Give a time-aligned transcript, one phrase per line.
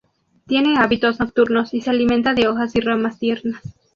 [0.47, 3.61] Tiene hábitos nocturnos y se alimenta de hojas y ramas tiernas.